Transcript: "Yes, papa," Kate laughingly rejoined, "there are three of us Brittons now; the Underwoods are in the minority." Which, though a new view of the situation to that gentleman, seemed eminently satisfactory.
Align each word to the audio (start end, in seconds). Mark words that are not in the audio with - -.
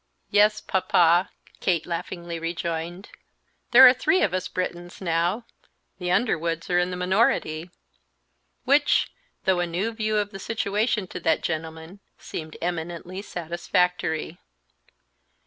"Yes, 0.31 0.61
papa," 0.61 1.29
Kate 1.59 1.85
laughingly 1.85 2.39
rejoined, 2.39 3.09
"there 3.69 3.87
are 3.87 3.93
three 3.93 4.23
of 4.23 4.33
us 4.33 4.47
Brittons 4.47 4.99
now; 4.99 5.45
the 5.99 6.09
Underwoods 6.09 6.71
are 6.71 6.79
in 6.79 6.89
the 6.89 6.97
minority." 6.97 7.69
Which, 8.65 9.11
though 9.45 9.59
a 9.59 9.67
new 9.67 9.91
view 9.91 10.17
of 10.17 10.31
the 10.31 10.39
situation 10.39 11.05
to 11.05 11.19
that 11.19 11.43
gentleman, 11.43 11.99
seemed 12.17 12.57
eminently 12.63 13.21
satisfactory. 13.21 14.39